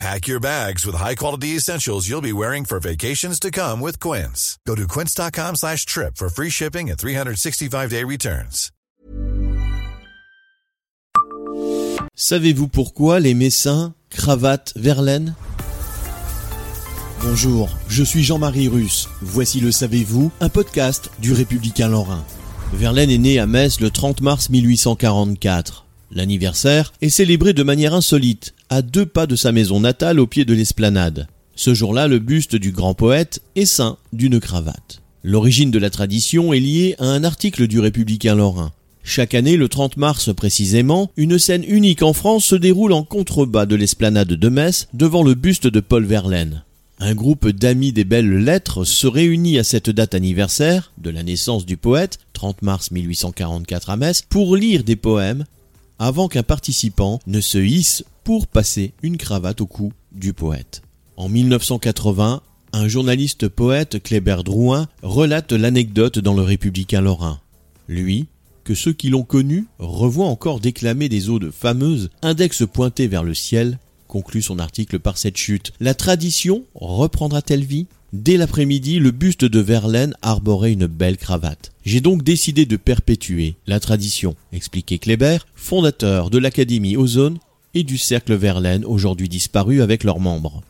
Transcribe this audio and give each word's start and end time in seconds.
Pack 0.00 0.26
your 0.26 0.40
bags 0.40 0.84
with 0.84 0.96
high-quality 0.96 1.56
essentials 1.56 2.08
you'll 2.08 2.20
be 2.20 2.32
wearing 2.32 2.64
for 2.64 2.80
vacations 2.80 3.38
to 3.40 3.50
come 3.50 3.80
with 3.80 3.98
Quince. 4.00 4.58
Go 4.66 4.74
to 4.74 4.86
quince.com 4.86 5.54
slash 5.56 5.86
trip 5.86 6.16
for 6.16 6.28
free 6.28 6.50
shipping 6.50 6.90
and 6.90 6.98
365-day 6.98 8.04
returns. 8.04 8.70
Savez-vous 12.16 12.68
pourquoi 12.68 13.18
les 13.18 13.34
Messins 13.34 13.92
cravatent 14.10 14.72
Verlaine 14.76 15.34
Bonjour, 17.22 17.70
je 17.88 18.04
suis 18.04 18.22
Jean-Marie 18.22 18.68
Russe. 18.68 19.08
Voici 19.22 19.58
le 19.60 19.72
Savez-vous, 19.72 20.30
un 20.40 20.48
podcast 20.48 21.10
du 21.20 21.32
Républicain 21.32 21.88
Lorrain. 21.88 22.24
Verlaine 22.72 23.10
est 23.10 23.18
né 23.18 23.38
à 23.38 23.46
Metz 23.46 23.80
le 23.80 23.90
30 23.90 24.20
mars 24.20 24.50
1844. 24.50 25.86
L'anniversaire 26.10 26.92
est 27.00 27.08
célébré 27.08 27.52
de 27.54 27.62
manière 27.62 27.94
insolite, 27.94 28.53
à 28.68 28.82
deux 28.82 29.06
pas 29.06 29.26
de 29.26 29.36
sa 29.36 29.52
maison 29.52 29.80
natale 29.80 30.20
au 30.20 30.26
pied 30.26 30.44
de 30.44 30.54
l'esplanade. 30.54 31.26
Ce 31.56 31.74
jour-là, 31.74 32.08
le 32.08 32.18
buste 32.18 32.56
du 32.56 32.72
grand 32.72 32.94
poète 32.94 33.40
est 33.54 33.66
ceint 33.66 33.98
d'une 34.12 34.40
cravate. 34.40 35.02
L'origine 35.22 35.70
de 35.70 35.78
la 35.78 35.90
tradition 35.90 36.52
est 36.52 36.60
liée 36.60 36.96
à 36.98 37.06
un 37.06 37.24
article 37.24 37.66
du 37.66 37.80
Républicain 37.80 38.34
Lorrain. 38.34 38.72
Chaque 39.02 39.34
année, 39.34 39.56
le 39.56 39.68
30 39.68 39.96
mars 39.96 40.34
précisément, 40.34 41.10
une 41.16 41.38
scène 41.38 41.64
unique 41.66 42.02
en 42.02 42.12
France 42.12 42.46
se 42.46 42.54
déroule 42.54 42.92
en 42.92 43.04
contrebas 43.04 43.66
de 43.66 43.76
l'esplanade 43.76 44.32
de 44.32 44.48
Metz 44.48 44.88
devant 44.94 45.22
le 45.22 45.34
buste 45.34 45.66
de 45.66 45.80
Paul 45.80 46.04
Verlaine. 46.04 46.64
Un 47.00 47.14
groupe 47.14 47.48
d'amis 47.48 47.92
des 47.92 48.04
belles 48.04 48.38
lettres 48.38 48.84
se 48.84 49.06
réunit 49.06 49.58
à 49.58 49.64
cette 49.64 49.90
date 49.90 50.14
anniversaire 50.14 50.92
de 50.98 51.10
la 51.10 51.22
naissance 51.22 51.66
du 51.66 51.76
poète, 51.76 52.18
30 52.32 52.62
mars 52.62 52.90
1844 52.92 53.90
à 53.90 53.96
Metz, 53.96 54.22
pour 54.28 54.56
lire 54.56 54.84
des 54.84 54.96
poèmes 54.96 55.44
avant 55.98 56.28
qu'un 56.28 56.42
participant 56.42 57.20
ne 57.26 57.40
se 57.40 57.58
hisse 57.58 58.04
pour 58.24 58.46
passer 58.46 58.94
une 59.02 59.18
cravate 59.18 59.60
au 59.60 59.66
cou 59.66 59.92
du 60.12 60.32
poète. 60.32 60.82
En 61.16 61.28
1980, 61.28 62.42
un 62.72 62.88
journaliste 62.88 63.48
poète, 63.48 64.02
Kléber 64.02 64.38
Drouin, 64.44 64.88
relate 65.02 65.52
l'anecdote 65.52 66.18
dans 66.18 66.34
le 66.34 66.42
Républicain 66.42 67.02
Lorrain. 67.02 67.40
Lui, 67.86 68.26
que 68.64 68.74
ceux 68.74 68.94
qui 68.94 69.10
l'ont 69.10 69.22
connu 69.22 69.66
revoient 69.78 70.26
encore 70.26 70.58
déclamer 70.58 71.10
des 71.10 71.28
odes 71.28 71.50
fameuses, 71.50 72.10
index 72.22 72.64
pointé 72.66 73.06
vers 73.06 73.22
le 73.22 73.34
ciel, 73.34 73.78
conclut 74.08 74.42
son 74.42 74.58
article 74.58 74.98
par 74.98 75.18
cette 75.18 75.36
chute. 75.36 75.72
La 75.78 75.94
tradition 75.94 76.64
reprendra-t-elle 76.74 77.64
vie? 77.64 77.86
Dès 78.14 78.36
l'après-midi, 78.36 79.00
le 79.00 79.10
buste 79.10 79.44
de 79.44 79.58
Verlaine 79.58 80.14
arborait 80.22 80.72
une 80.72 80.86
belle 80.86 81.16
cravate. 81.16 81.72
J'ai 81.84 82.00
donc 82.00 82.22
décidé 82.22 82.64
de 82.64 82.76
perpétuer 82.76 83.56
la 83.66 83.80
tradition, 83.80 84.34
expliquait 84.52 84.98
Kléber, 84.98 85.38
fondateur 85.56 86.30
de 86.30 86.38
l'Académie 86.38 86.96
Ozone 86.96 87.38
et 87.74 87.84
du 87.84 87.98
Cercle 87.98 88.34
Verlaine, 88.34 88.84
aujourd'hui 88.84 89.28
disparu 89.28 89.82
avec 89.82 90.04
leurs 90.04 90.20
membres. 90.20 90.62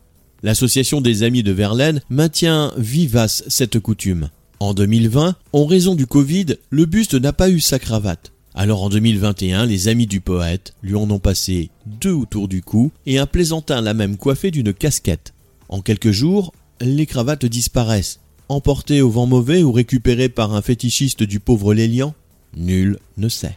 L'association 0.43 1.01
des 1.01 1.23
amis 1.23 1.43
de 1.43 1.53
Verlaine 1.53 2.01
maintient 2.11 2.73
vivace 2.77 3.45
cette 3.49 3.79
coutume. 3.79 4.29
En 4.61 4.75
2020, 4.75 5.37
en 5.53 5.67
raison 5.67 5.95
du 5.95 6.07
Covid, 6.07 6.57
le 6.71 6.87
buste 6.87 7.15
n'a 7.15 7.33
pas 7.33 7.51
eu 7.51 7.61
sa 7.61 7.79
cravate. 7.79 8.33
Alors 8.55 8.83
en 8.83 8.89
2021, 8.89 9.67
les 9.67 9.89
amis 9.89 10.07
du 10.07 10.21
poète 10.21 10.75
lui 10.83 10.95
en 10.95 11.11
ont 11.11 11.19
passé 11.19 11.71
deux 11.87 12.13
autour 12.13 12.47
du 12.47 12.63
cou 12.63 12.93
et 13.05 13.19
un 13.19 13.27
plaisantin 13.27 13.81
l'a 13.81 13.95
même 13.95 14.17
coiffé 14.17 14.51
d'une 14.51 14.73
casquette. 14.73 15.35
En 15.69 15.81
quelques 15.81 16.13
jours, 16.13 16.53
les 16.81 17.07
cravates 17.07 17.47
disparaissent. 17.47 18.21
Emportées 18.49 19.03
au 19.03 19.11
vent 19.11 19.27
mauvais 19.27 19.63
ou 19.63 19.73
récupérées 19.73 20.29
par 20.29 20.55
un 20.55 20.63
fétichiste 20.63 21.23
du 21.23 21.41
pauvre 21.41 21.75
Lélian 21.75 22.15
Nul 22.57 22.99
ne 23.17 23.29
sait. 23.29 23.57